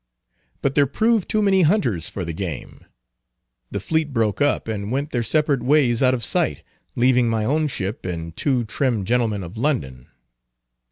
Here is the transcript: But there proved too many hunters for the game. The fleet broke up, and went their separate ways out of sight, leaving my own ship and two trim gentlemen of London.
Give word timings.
But 0.63 0.73
there 0.73 0.87
proved 0.87 1.29
too 1.29 1.43
many 1.43 1.61
hunters 1.61 2.09
for 2.09 2.25
the 2.25 2.33
game. 2.33 2.85
The 3.69 3.79
fleet 3.79 4.11
broke 4.11 4.41
up, 4.41 4.67
and 4.67 4.91
went 4.91 5.11
their 5.11 5.21
separate 5.21 5.61
ways 5.61 6.01
out 6.01 6.15
of 6.15 6.25
sight, 6.25 6.63
leaving 6.95 7.29
my 7.29 7.45
own 7.45 7.67
ship 7.67 8.03
and 8.03 8.35
two 8.35 8.63
trim 8.63 9.05
gentlemen 9.05 9.43
of 9.43 9.57
London. 9.57 10.07